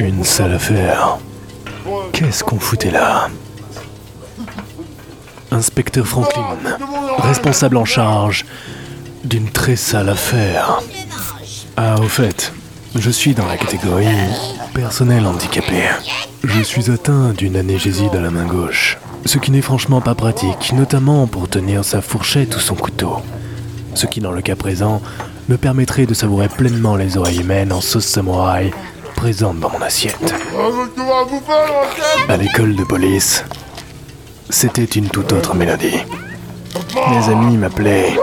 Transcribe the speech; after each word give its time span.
Une 0.00 0.22
sale 0.22 0.54
affaire. 0.54 1.18
Qu'est-ce 2.12 2.44
qu'on 2.44 2.58
foutait 2.58 2.90
là? 2.90 3.28
Inspecteur 5.50 6.06
Franklin, 6.06 6.56
responsable 7.18 7.76
en 7.76 7.84
charge 7.84 8.44
d'une 9.24 9.50
très 9.50 9.76
sale 9.76 10.08
affaire. 10.08 10.80
Ah, 11.76 11.96
au 12.00 12.08
fait, 12.08 12.52
je 12.94 13.10
suis 13.10 13.34
dans 13.34 13.46
la 13.46 13.56
catégorie 13.56 14.06
personnel 14.72 15.26
handicapé. 15.26 15.88
Je 16.44 16.62
suis 16.62 16.90
atteint 16.90 17.30
d'une 17.30 17.56
anégésie 17.56 18.10
de 18.10 18.18
la 18.18 18.30
main 18.30 18.46
gauche, 18.46 18.98
ce 19.26 19.38
qui 19.38 19.50
n'est 19.50 19.62
franchement 19.62 20.00
pas 20.00 20.14
pratique, 20.14 20.72
notamment 20.72 21.26
pour 21.26 21.48
tenir 21.48 21.84
sa 21.84 22.00
fourchette 22.02 22.54
ou 22.56 22.60
son 22.60 22.74
couteau. 22.76 23.16
Ce 23.94 24.06
qui, 24.06 24.20
dans 24.20 24.32
le 24.32 24.42
cas 24.42 24.56
présent, 24.56 25.02
me 25.48 25.56
permettrait 25.56 26.06
de 26.06 26.14
savourer 26.14 26.48
pleinement 26.48 26.94
les 26.94 27.16
oreilles 27.16 27.40
humaines 27.40 27.72
en 27.72 27.80
sauce 27.80 28.06
samouraï 28.06 28.70
présentes 29.18 29.58
dans 29.58 29.70
mon 29.70 29.82
assiette. 29.82 30.32
À 32.28 32.36
l'école 32.36 32.76
de 32.76 32.84
police, 32.84 33.44
c'était 34.48 34.84
une 34.84 35.08
toute 35.08 35.32
autre 35.32 35.56
mélodie. 35.56 36.04
Mes 37.10 37.28
amis 37.28 37.56
m'appelaient 37.56 38.14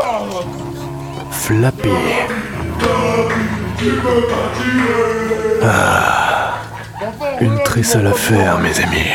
Flappy. 1.31 1.89
Ah, 5.63 6.61
une 7.41 7.61
très 7.63 7.83
sale 7.83 8.07
affaire, 8.07 8.57
mes 8.59 8.79
amis. 8.79 9.11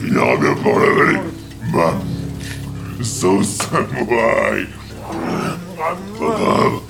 Finira 0.00 0.36
bien 0.36 0.54
par 0.62 0.78
la 0.78 0.90
vallée. 0.94 1.20
Bah, 1.72 1.92
sauce 3.20 3.58
samouraï. 3.58 4.66
Pas 6.18 6.26
grave. 6.26 6.80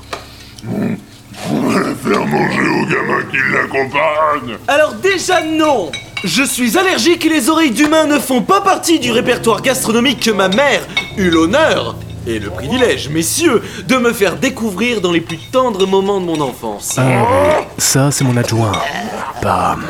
On 1.51 1.61
va 1.61 1.81
la 1.81 1.95
faire 1.95 2.27
manger 2.27 2.69
aux 2.69 2.87
gamins 2.87 3.25
qui 3.31 3.39
l'accompagnent. 3.53 4.59
Alors 4.67 4.95
déjà 4.95 5.43
non 5.43 5.91
Je 6.25 6.43
suis 6.43 6.77
allergique 6.77 7.25
et 7.25 7.29
les 7.31 7.49
oreilles 7.49 7.71
d'humain 7.71 8.07
ne 8.07 8.19
font 8.19 8.43
pas 8.43 8.61
partie 8.61 8.99
du 8.99 9.11
répertoire 9.11 9.63
gastronomique 9.63 10.21
que 10.21 10.31
ma 10.31 10.49
mère 10.49 10.83
eut 11.17 11.31
l'honneur 11.31 11.97
et 12.27 12.39
le 12.39 12.51
privilège, 12.51 13.09
messieurs, 13.09 13.63
de 13.87 13.97
me 13.97 14.13
faire 14.13 14.37
découvrir 14.37 15.01
dans 15.01 15.13
les 15.13 15.23
plus 15.23 15.39
tendres 15.51 15.87
moments 15.87 16.21
de 16.21 16.27
mon 16.27 16.41
enfance. 16.43 16.97
Ah, 16.99 17.05
oui, 17.07 17.65
ça, 17.79 18.11
c'est 18.11 18.25
mon 18.25 18.37
adjoint. 18.37 18.73
Bam. 19.43 19.83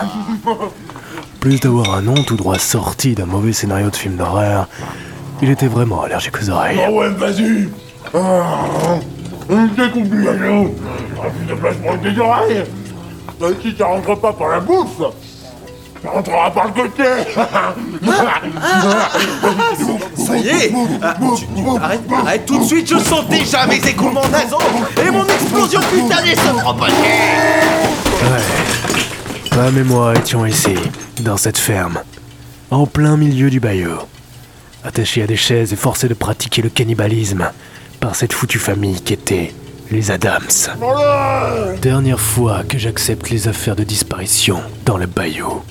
Plus 1.41 1.59
d'avoir 1.59 1.95
un 1.95 2.03
nom 2.03 2.15
tout 2.23 2.37
droit 2.37 2.59
sorti 2.59 3.15
d'un 3.15 3.27
mauvais 3.27 3.53
scénario 3.53 3.91
de 3.91 3.97
film 3.97 4.17
d'horreur, 4.17 4.69
il 5.43 5.51
était 5.51 5.67
vraiment 5.69 6.03
allergique 6.03 6.35
aux 6.43 6.51
oreilles. 6.51 6.79
Ah 6.87 6.91
ouais, 6.91 7.09
vas-y. 7.11 7.69
Ah. 8.15 8.99
T'as 9.49 9.89
plus 9.89 10.01
de 11.47 11.55
place 11.55 11.77
pour 11.77 11.99
tes 12.01 12.19
oreilles. 12.21 12.65
Euh, 13.43 13.53
Si 13.63 13.75
ça 13.77 13.87
rentre 13.87 14.15
pas 14.17 14.33
par 14.33 14.49
la 14.49 14.61
bouche, 14.61 14.89
ça 16.03 16.11
rentrera 16.11 16.51
par 16.51 16.67
le 16.67 16.73
côté. 16.83 17.05
Ça 20.17 20.37
y 20.37 20.49
est 20.49 20.73
Ah, 21.03 21.15
tu- 21.37 21.47
tu- 21.47 21.79
arrête, 21.81 22.01
arrête 22.13 22.47
tout 22.47 22.59
de 22.59 22.65
suite, 22.65 22.89
je 22.89 22.99
sens 22.99 23.27
déjà 23.29 23.67
mes 23.67 23.77
écoulements 23.87 24.27
nasaux 24.29 24.59
et 25.05 25.11
mon 25.11 25.25
explosion 25.25 25.81
cutanée 25.81 26.35
se 26.35 26.61
propager 26.61 26.95
Ouais. 28.23 29.51
Pam 29.51 29.79
et 29.79 29.85
moi 29.85 30.15
étions 30.17 30.45
ici, 30.47 30.75
dans 31.21 31.37
cette 31.37 31.59
ferme, 31.59 31.99
en 32.71 32.87
plein 32.87 33.17
milieu 33.17 33.51
du 33.51 33.61
bayou, 33.61 33.91
attachés 34.85 35.23
à 35.23 35.27
des 35.27 35.37
chaises 35.37 35.73
et 35.73 35.77
forcés 35.77 36.09
de 36.09 36.15
pratiquer 36.15 36.63
le 36.63 36.69
cannibalisme 36.69 37.51
par 38.01 38.15
cette 38.15 38.33
foutue 38.33 38.59
famille 38.59 39.01
qui 39.01 39.15
était 39.15 39.53
les 39.91 40.11
Adams. 40.11 40.43
Dernière 41.81 42.21
fois 42.21 42.63
que 42.69 42.79
j'accepte 42.79 43.31
les 43.31 43.49
affaires 43.49 43.77
de 43.77 43.85
disparition 43.85 44.61
dans 44.85 44.99
le 44.99 45.07
bayou. 45.07 45.63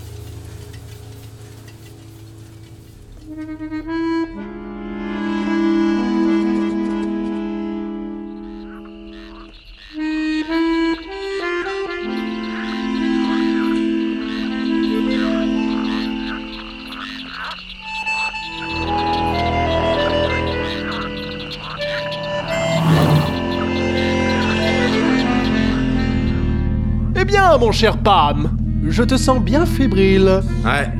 Mon 27.59 27.71
cher 27.71 27.97
Pam, 27.97 28.51
je 28.87 29.01
te 29.01 29.17
sens 29.17 29.39
bien 29.39 29.65
fébrile. 29.65 30.41
Ouais. 30.63 30.91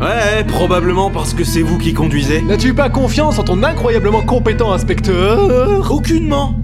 Ouais, 0.00 0.44
probablement 0.46 1.10
parce 1.10 1.34
que 1.34 1.42
c'est 1.42 1.62
vous 1.62 1.76
qui 1.76 1.92
conduisez. 1.92 2.40
N'as-tu 2.42 2.72
pas 2.72 2.88
confiance 2.88 3.40
en 3.40 3.42
ton 3.42 3.64
incroyablement 3.64 4.22
compétent 4.22 4.72
inspecteur? 4.72 5.90
Aucunement. 5.90 6.54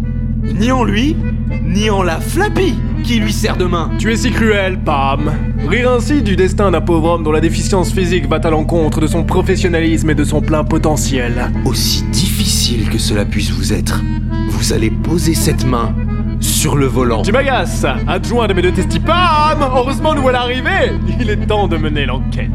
Ni 0.43 0.71
en 0.71 0.85
lui, 0.85 1.17
ni 1.65 1.91
en 1.91 2.05
la 2.05 2.21
Flappy 2.21 2.75
qui 3.03 3.19
lui 3.19 3.33
sert 3.33 3.57
de 3.57 3.65
main. 3.65 3.91
Tu 3.99 4.13
es 4.13 4.17
si 4.17 4.31
cruel, 4.31 4.79
Pam. 4.79 5.33
Rire 5.69 5.91
ainsi 5.91 6.23
du 6.23 6.37
destin 6.37 6.71
d'un 6.71 6.81
pauvre 6.81 7.11
homme 7.11 7.25
dont 7.25 7.33
la 7.33 7.41
déficience 7.41 7.93
physique 7.93 8.29
va 8.29 8.37
à 8.37 8.51
l'encontre 8.51 9.01
de 9.01 9.09
son 9.09 9.25
professionnalisme 9.25 10.11
et 10.11 10.15
de 10.15 10.25
son 10.25 10.41
plein 10.43 10.63
potentiel. 10.63 11.51
Aussi 11.65 12.05
difficile 12.05 12.89
que 12.89 12.99
cela 12.99 13.25
puisse 13.25 13.51
vous 13.51 13.73
être, 13.73 14.01
vous 14.49 14.73
allez 14.73 14.91
poser 14.91 15.35
cette 15.35 15.67
main 15.67 15.93
sur 16.41 16.77
le 16.77 16.87
volant. 16.87 17.23
Tu 17.23 17.33
m'agaces, 17.33 17.87
adjoint 18.07 18.47
de 18.47 18.55
mes 18.55 18.63
deux 18.63 18.73
testis. 18.73 19.01
Pam 19.01 19.61
Heureusement, 19.63 20.15
nous 20.15 20.23
voilà 20.23 20.41
arrivés 20.41 20.93
Il 21.21 21.31
est 21.31 21.47
temps 21.47 21.69
de 21.69 21.77
mener 21.77 22.07
l'enquête. 22.07 22.51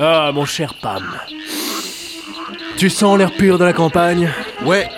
Ah, 0.00 0.30
mon 0.32 0.44
cher 0.44 0.74
Pam. 0.74 1.02
Tu 2.76 2.88
sens 2.88 3.18
l'air 3.18 3.32
pur 3.32 3.58
de 3.58 3.64
la 3.64 3.72
campagne? 3.72 4.30
Ouais, 4.64 4.88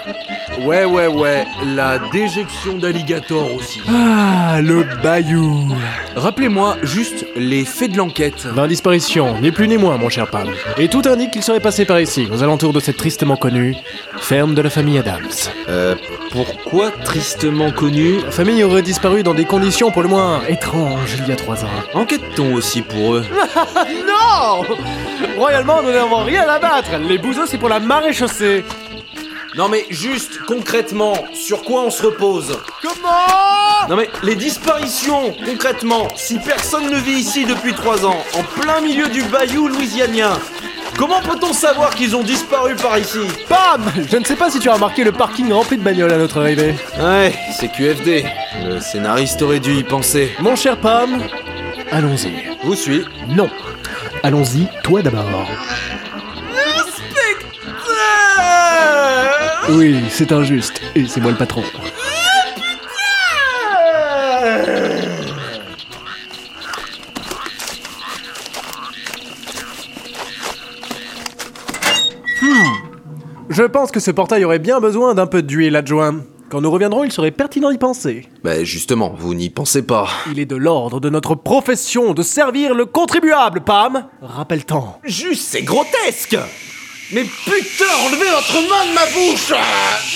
ouais, 0.64 0.84
ouais, 0.84 1.06
ouais, 1.06 1.46
la 1.74 1.98
déjection 2.12 2.76
d'alligator 2.78 3.54
aussi. 3.54 3.80
Ah, 3.88 4.60
le 4.60 4.84
bayou 5.02 5.68
Rappelez-moi 6.16 6.76
juste 6.82 7.26
les 7.36 7.64
faits 7.64 7.92
de 7.92 7.96
l'enquête. 7.96 8.46
20 8.46 8.66
disparitions, 8.68 9.40
ni 9.40 9.50
plus 9.50 9.68
ni 9.68 9.76
moins, 9.78 9.96
mon 9.96 10.08
cher 10.08 10.28
Pam. 10.28 10.48
Et 10.76 10.88
tout 10.88 11.02
indique 11.06 11.30
qu'il 11.30 11.42
serait 11.42 11.60
passé 11.60 11.84
par 11.84 12.00
ici, 12.00 12.28
aux 12.32 12.42
alentours 12.42 12.72
de 12.72 12.80
cette 12.80 12.96
tristement 12.96 13.36
connue 13.36 13.76
ferme 14.18 14.54
de 14.54 14.62
la 14.62 14.70
famille 14.70 14.98
Adams. 14.98 15.28
Euh, 15.68 15.94
pourquoi 16.30 16.90
tristement 17.04 17.70
connu 17.70 18.18
La 18.24 18.30
famille 18.30 18.62
aurait 18.64 18.82
disparu 18.82 19.22
dans 19.22 19.34
des 19.34 19.44
conditions 19.44 19.90
pour 19.90 20.02
le 20.02 20.08
moins 20.08 20.42
étranges 20.48 21.16
il 21.18 21.28
y 21.28 21.32
a 21.32 21.36
trois 21.36 21.64
ans. 21.64 21.68
Enquête-t-on 21.94 22.54
aussi 22.54 22.82
pour 22.82 23.14
eux? 23.14 23.24
Non 24.06 24.62
Royalement, 25.38 25.82
nous 25.82 25.90
n'avons 25.92 26.24
rien 26.24 26.48
à 26.48 26.58
battre. 26.58 26.90
Les 27.08 27.18
bouseaux, 27.18 27.46
c'est 27.46 27.58
pour 27.58 27.68
la 27.68 27.80
marée 27.80 28.12
chaussée. 28.12 28.64
Non 29.56 29.68
mais 29.68 29.84
juste, 29.90 30.38
concrètement, 30.46 31.14
sur 31.34 31.62
quoi 31.62 31.82
on 31.82 31.90
se 31.90 32.02
repose 32.04 32.56
Comment 32.82 33.88
Non 33.88 33.96
mais 33.96 34.08
les 34.22 34.36
disparitions, 34.36 35.34
concrètement, 35.44 36.06
si 36.16 36.38
personne 36.38 36.88
ne 36.88 36.96
vit 36.96 37.18
ici 37.18 37.44
depuis 37.44 37.74
trois 37.74 38.06
ans, 38.06 38.16
en 38.34 38.42
plein 38.60 38.80
milieu 38.80 39.08
du 39.08 39.22
bayou 39.24 39.66
louisianien, 39.66 40.38
comment 40.96 41.20
peut-on 41.20 41.52
savoir 41.52 41.94
qu'ils 41.96 42.14
ont 42.14 42.22
disparu 42.22 42.76
par 42.76 42.96
ici? 42.98 43.18
Pam 43.48 43.82
Je 44.10 44.16
ne 44.16 44.24
sais 44.24 44.36
pas 44.36 44.50
si 44.50 44.60
tu 44.60 44.68
as 44.68 44.74
remarqué 44.74 45.02
le 45.02 45.12
parking 45.12 45.52
rempli 45.52 45.76
de 45.78 45.82
bagnoles 45.82 46.12
à 46.12 46.18
notre 46.18 46.40
arrivée. 46.40 46.74
Ouais, 47.00 47.34
c'est 47.58 47.72
QFD. 47.72 48.24
Le 48.64 48.80
scénariste 48.80 49.42
aurait 49.42 49.60
dû 49.60 49.74
y 49.74 49.82
penser. 49.82 50.30
Mon 50.38 50.54
cher 50.54 50.76
Pam, 50.76 51.20
allons-y. 51.90 52.30
Vous 52.62 52.76
suis. 52.76 53.04
Non. 53.28 53.50
Allons-y, 54.22 54.68
toi 54.84 55.02
d'abord. 55.02 55.48
Oui, 59.72 59.96
c'est 60.10 60.32
injuste. 60.32 60.80
Et 60.96 61.06
c'est 61.06 61.20
moi 61.20 61.30
le 61.30 61.36
patron. 61.36 61.62
Hmm. 72.42 72.46
Je 73.48 73.62
pense 73.62 73.90
que 73.92 74.00
ce 74.00 74.10
portail 74.10 74.44
aurait 74.44 74.58
bien 74.58 74.80
besoin 74.80 75.14
d'un 75.14 75.26
peu 75.26 75.42
d'huile 75.42 75.76
adjoint. 75.76 76.16
Quand 76.50 76.60
nous 76.60 76.70
reviendrons, 76.70 77.04
il 77.04 77.12
serait 77.12 77.30
pertinent 77.30 77.70
d'y 77.70 77.78
penser. 77.78 78.26
Bah 78.42 78.64
justement, 78.64 79.14
vous 79.16 79.34
n'y 79.34 79.50
pensez 79.50 79.82
pas. 79.82 80.08
Il 80.32 80.40
est 80.40 80.46
de 80.46 80.56
l'ordre 80.56 80.98
de 80.98 81.10
notre 81.10 81.36
profession 81.36 82.12
de 82.12 82.22
servir 82.22 82.74
le 82.74 82.86
contribuable, 82.86 83.60
Pam. 83.60 84.08
Rappelle-t'en. 84.20 84.98
Juste, 85.04 85.44
c'est 85.44 85.62
grotesque 85.62 86.36
Mais 87.12 87.24
putain, 87.24 87.84
enlevez 88.06 88.30
votre 88.30 88.54
main 88.68 88.86
de 88.86 88.94
ma 88.94 89.06
bouche 89.06 89.50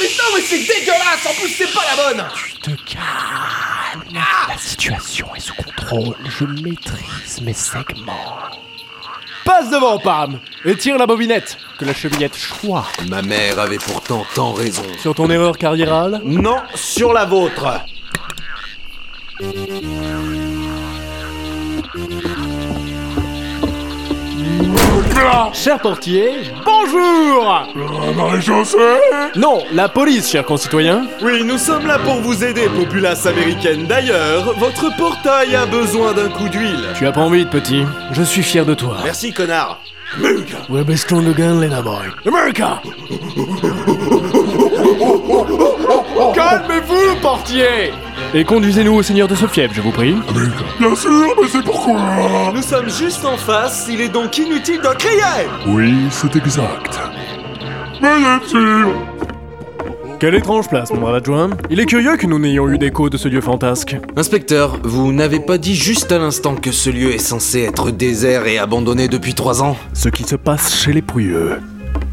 Mais 0.00 0.06
non, 0.06 0.24
mais 0.36 0.42
c'est 0.42 0.58
dégueulasse 0.58 1.26
En 1.28 1.34
plus, 1.40 1.48
c'est 1.48 1.72
pas 1.72 1.82
la 1.96 2.02
bonne 2.14 2.24
Te 2.62 2.70
calme. 2.70 4.04
calme. 4.12 4.24
La 4.48 4.58
situation 4.58 5.34
est 5.34 5.40
sous 5.40 5.54
contrôle. 5.54 6.16
Je 6.28 6.44
maîtrise 6.44 7.40
mes 7.42 7.52
segments. 7.52 8.36
Passe 9.44 9.70
devant, 9.70 9.98
Pam 9.98 10.38
Et 10.64 10.76
tire 10.76 10.96
la 10.96 11.06
bobinette, 11.06 11.58
que 11.78 11.84
la 11.84 11.92
cheminette 11.94 12.36
choix. 12.36 12.86
Ma 13.08 13.22
mère 13.22 13.58
avait 13.58 13.78
pourtant 13.78 14.24
tant 14.34 14.52
raison. 14.52 14.84
Sur 15.00 15.14
ton 15.14 15.28
erreur 15.30 15.58
carriérale? 15.58 16.20
Non, 16.24 16.62
sur 16.74 17.12
la 17.12 17.24
vôtre. 17.24 17.80
Cher 25.52 25.78
portier, 25.78 26.32
bonjour 26.64 27.66
Marie-Josée 28.16 28.76
Non, 29.36 29.62
la 29.72 29.88
police, 29.88 30.30
cher 30.30 30.44
concitoyen. 30.44 31.06
Oui, 31.22 31.42
nous 31.44 31.58
sommes 31.58 31.86
là 31.86 31.98
pour 31.98 32.16
vous 32.16 32.42
aider, 32.44 32.68
populace 32.68 33.24
américaine. 33.24 33.86
D'ailleurs, 33.86 34.54
votre 34.58 34.94
portail 34.96 35.54
a 35.54 35.66
besoin 35.66 36.12
d'un 36.12 36.28
coup 36.28 36.48
d'huile. 36.48 36.84
Tu 36.96 37.06
apprends 37.06 37.30
vite, 37.30 37.50
petit. 37.50 37.84
Je 38.12 38.22
suis 38.22 38.42
fier 38.42 38.66
de 38.66 38.74
toi. 38.74 38.98
Merci, 39.04 39.32
connard. 39.32 39.80
We're 40.68 40.84
best 40.84 41.04
strong 41.04 41.26
again, 41.28 41.60
Lena 41.60 41.82
boy. 41.82 42.06
America 42.26 42.80
Calmez-vous, 46.34 47.20
portier 47.20 47.92
Et 48.36 48.44
conduisez-nous 48.44 48.92
au 48.94 49.02
seigneur 49.02 49.28
de 49.28 49.36
ce 49.36 49.46
fief, 49.46 49.70
je 49.72 49.80
vous 49.80 49.92
prie. 49.92 50.16
Bien 50.80 50.96
sûr, 50.96 51.34
mais 51.40 51.48
c'est 51.48 51.62
pourquoi 51.62 52.00
Nous 52.52 52.62
sommes 52.62 52.90
juste 52.90 53.24
en 53.24 53.36
face, 53.36 53.86
il 53.88 54.00
est 54.00 54.08
donc 54.08 54.36
inutile 54.38 54.80
de 54.80 54.92
crier 54.98 55.48
Oui, 55.68 55.94
c'est 56.10 56.34
exact. 56.34 56.98
Mais 58.02 58.18
bien 58.18 58.40
sûr 58.44 58.88
Quelle 60.18 60.34
étrange 60.34 60.68
place, 60.68 60.90
mon 60.90 61.00
brave 61.00 61.14
adjoint. 61.14 61.50
Il 61.70 61.78
est 61.78 61.86
curieux 61.86 62.16
que 62.16 62.26
nous 62.26 62.40
n'ayons 62.40 62.68
eu 62.68 62.76
d'écho 62.76 63.08
de 63.08 63.16
ce 63.16 63.28
lieu 63.28 63.40
fantasque. 63.40 63.96
Inspecteur, 64.16 64.78
vous 64.82 65.12
n'avez 65.12 65.38
pas 65.38 65.56
dit 65.56 65.76
juste 65.76 66.10
à 66.10 66.18
l'instant 66.18 66.56
que 66.56 66.72
ce 66.72 66.90
lieu 66.90 67.12
est 67.12 67.18
censé 67.18 67.60
être 67.60 67.92
désert 67.92 68.48
et 68.48 68.58
abandonné 68.58 69.06
depuis 69.06 69.34
trois 69.34 69.62
ans 69.62 69.76
Ce 69.92 70.08
qui 70.08 70.24
se 70.24 70.34
passe 70.34 70.74
chez 70.74 70.92
les 70.92 71.02
pouilleux 71.02 71.60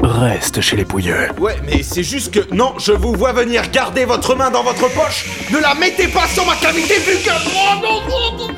reste 0.02 0.60
chez 0.60 0.76
les 0.76 0.84
pouilleux. 0.84 1.28
Ouais, 1.38 1.56
mais 1.64 1.82
c'est 1.82 2.02
juste 2.02 2.32
que... 2.32 2.54
Non, 2.54 2.74
je 2.78 2.92
vous 2.92 3.14
vois 3.14 3.32
venir, 3.32 3.62
gardez 3.70 4.04
votre 4.04 4.34
main 4.34 4.50
dans 4.50 4.62
votre 4.62 4.88
poche 4.92 5.26
Ne 5.50 5.58
la 5.58 5.74
mettez 5.74 6.08
pas 6.08 6.26
sur 6.26 6.44
ma 6.46 6.56
cavité 6.56 6.94
buccale 7.00 7.40
Oh 7.46 7.74
non, 7.82 8.00
non, 8.08 8.48
non. 8.48 8.54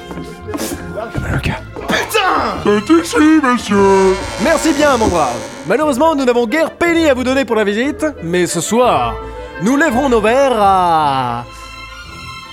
America. 1.17 1.53
Putain 1.87 2.63
C'est 2.65 2.95
ici, 2.95 3.41
monsieur 3.43 4.17
Merci 4.43 4.73
bien, 4.73 4.97
mon 4.97 5.09
brave. 5.09 5.37
Malheureusement, 5.67 6.15
nous 6.15 6.25
n'avons 6.25 6.47
guère 6.47 6.71
penny 6.71 7.09
à 7.09 7.15
vous 7.15 7.25
donner 7.25 7.45
pour 7.45 7.57
la 7.57 7.65
visite, 7.65 8.07
mais 8.23 8.47
ce 8.47 8.61
soir, 8.61 9.15
nous 9.63 9.77
lèverons 9.77 10.09
nos 10.09 10.21
verres 10.21 10.61
à... 10.61 11.45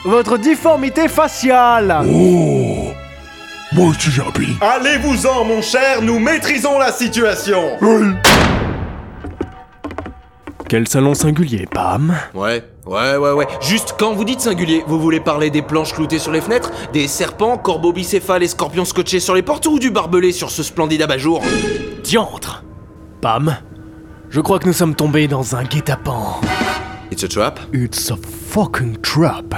Votre 0.03 0.37
difformité 0.37 1.07
faciale 1.07 2.01
Oh 2.11 2.89
Moi 3.71 3.89
aussi 3.89 4.09
j'ai 4.09 4.21
un. 4.21 4.65
Allez-vous-en, 4.65 5.45
mon 5.45 5.61
cher, 5.61 6.01
nous 6.01 6.17
maîtrisons 6.17 6.79
la 6.79 6.91
situation 6.91 7.77
Oui 7.81 8.07
Quel 10.71 10.87
salon 10.87 11.13
singulier, 11.13 11.67
Pam. 11.69 12.15
Ouais, 12.33 12.63
ouais, 12.85 13.17
ouais, 13.17 13.31
ouais. 13.33 13.47
Juste 13.59 13.95
quand 13.99 14.13
vous 14.13 14.23
dites 14.23 14.39
singulier, 14.39 14.85
vous 14.87 15.01
voulez 15.01 15.19
parler 15.19 15.49
des 15.49 15.61
planches 15.61 15.91
cloutées 15.91 16.17
sur 16.17 16.31
les 16.31 16.39
fenêtres, 16.39 16.71
des 16.93 17.09
serpents, 17.09 17.57
corbeaux 17.57 17.91
bicéphales 17.91 18.41
et 18.41 18.47
scorpions 18.47 18.85
scotchés 18.85 19.19
sur 19.19 19.35
les 19.35 19.41
portes 19.41 19.65
ou 19.65 19.79
du 19.79 19.91
barbelé 19.91 20.31
sur 20.31 20.49
ce 20.49 20.63
splendide 20.63 21.01
abat-jour 21.01 21.43
Diantre 22.05 22.63
Pam, 23.19 23.57
je 24.29 24.39
crois 24.39 24.59
que 24.59 24.67
nous 24.67 24.71
sommes 24.71 24.95
tombés 24.95 25.27
dans 25.27 25.57
un 25.57 25.65
guet-apens. 25.65 26.39
It's 27.11 27.25
a 27.25 27.27
trap? 27.27 27.59
It's 27.73 28.09
a 28.09 28.15
fucking 28.15 29.01
trap. 29.01 29.53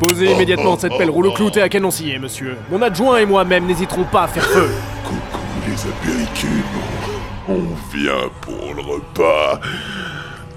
Posez 0.00 0.32
immédiatement 0.32 0.78
cette 0.78 0.96
pelle 0.96 1.10
rouleau 1.10 1.30
cloutée 1.32 1.60
à 1.60 1.68
canoncier, 1.68 2.18
monsieur. 2.18 2.56
Mon 2.70 2.80
adjoint 2.80 3.18
et 3.18 3.26
moi-même 3.26 3.66
n'hésiterons 3.66 4.04
pas 4.04 4.22
à 4.22 4.28
faire 4.28 4.44
feu. 4.44 4.70
Coucou 5.04 5.44
les 5.66 6.10
Américains, 6.10 6.64
on 7.46 7.60
vient 7.94 8.30
pour 8.40 8.74
le 8.74 8.80
repas. 8.80 9.60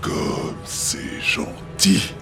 Comme 0.01 0.55
c'est 0.63 1.21
gentil 1.21 2.13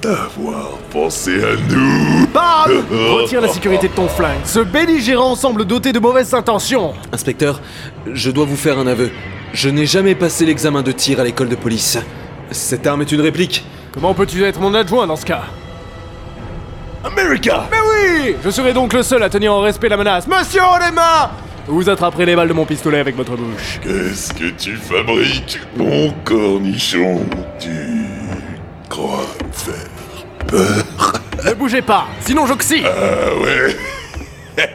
d'avoir 0.00 0.70
pensé 0.90 1.44
à 1.44 1.54
nous. 1.68 2.26
Bam 2.32 2.82
Retire 3.12 3.42
la 3.42 3.48
sécurité 3.48 3.88
de 3.88 3.92
ton 3.92 4.08
flingue. 4.08 4.40
Ce 4.44 4.60
belligérant 4.60 5.34
semble 5.34 5.66
doté 5.66 5.92
de 5.92 5.98
mauvaises 5.98 6.32
intentions. 6.32 6.94
Inspecteur, 7.12 7.60
je 8.10 8.30
dois 8.30 8.46
vous 8.46 8.56
faire 8.56 8.78
un 8.78 8.86
aveu. 8.86 9.10
Je 9.52 9.68
n'ai 9.68 9.84
jamais 9.84 10.14
passé 10.14 10.46
l'examen 10.46 10.80
de 10.80 10.92
tir 10.92 11.20
à 11.20 11.24
l'école 11.24 11.50
de 11.50 11.56
police. 11.56 11.98
Cette 12.52 12.86
arme 12.86 13.02
est 13.02 13.12
une 13.12 13.20
réplique. 13.20 13.66
Comment 13.92 14.14
peux-tu 14.14 14.42
être 14.44 14.60
mon 14.60 14.72
adjoint 14.72 15.06
dans 15.06 15.16
ce 15.16 15.26
cas? 15.26 15.42
America. 17.04 17.64
Mais 17.70 17.78
oui 17.78 18.36
Je 18.44 18.50
serai 18.50 18.72
donc 18.72 18.92
le 18.92 19.02
seul 19.02 19.22
à 19.22 19.28
tenir 19.30 19.52
en 19.54 19.60
respect 19.60 19.88
la 19.88 19.96
menace. 19.96 20.26
Monsieur, 20.26 20.60
les 20.84 20.92
mains 20.94 21.30
Vous 21.66 21.88
attraperez 21.88 22.26
les 22.26 22.36
balles 22.36 22.48
de 22.48 22.52
mon 22.52 22.66
pistolet 22.66 22.98
avec 22.98 23.16
votre 23.16 23.36
bouche. 23.36 23.80
Qu'est-ce 23.82 24.32
que 24.34 24.50
tu 24.50 24.76
fabriques, 24.76 25.60
mon 25.76 26.10
cornichon? 26.24 27.20
Tu 27.58 27.70
crois 28.88 29.26
me 29.46 29.52
faire 29.52 30.46
peur? 30.46 31.12
Ne 31.44 31.54
bougez 31.54 31.82
pas, 31.82 32.06
sinon 32.20 32.46
j'oxy 32.46 32.82
Ah 32.84 33.34
ouais. 33.42 33.76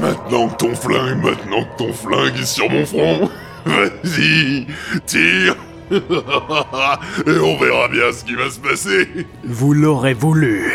Maintenant 0.00 0.48
que 0.48 0.56
ton 0.56 0.74
flingue, 0.76 1.20
maintenant 1.24 1.64
que 1.64 1.78
ton 1.78 1.92
flingue 1.92 2.38
est 2.40 2.46
sur 2.46 2.70
mon 2.70 2.86
front, 2.86 3.28
vas-y, 3.64 4.66
tire. 5.06 5.56
Et 5.90 7.38
on 7.40 7.56
verra 7.58 7.88
bien 7.88 8.12
ce 8.12 8.22
qui 8.24 8.34
va 8.36 8.48
se 8.50 8.60
passer. 8.60 9.08
Vous 9.44 9.72
l'aurez 9.72 10.14
voulu. 10.14 10.72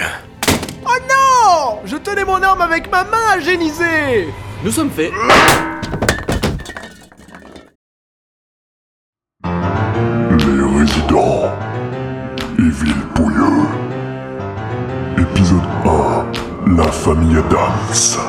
Oh 1.65 1.79
Je 1.85 1.95
tenais 1.95 2.25
mon 2.25 2.41
arme 2.43 2.59
avec 2.59 2.91
ma 2.91 3.05
main 3.05 3.25
à 3.31 3.39
géniser 3.39 4.27
Nous 4.65 4.71
sommes 4.71 4.89
faits. 4.89 5.13
Les 9.45 10.79
résidents, 10.79 11.45
Evil 12.59 12.93
Pouilleux. 13.15 13.63
Épisode 15.17 15.61
1 16.67 16.75
La 16.75 16.91
famille 16.91 17.37
Adams. 17.37 18.19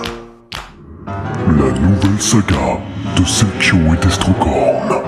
La 1.07 1.73
nouvelle 1.81 2.21
saga 2.21 2.79
de 3.17 3.25
celles 3.25 3.59
qui 3.59 3.73
ont 3.73 3.95
été 3.95 4.11
Strocorn. 4.11 5.04